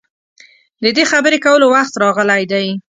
د 0.83 0.85
دې 0.97 1.03
خبرې 1.11 1.37
کولو 1.45 1.65
وخت 1.75 1.93
راغلی 2.03 2.43
دی. 2.51 2.65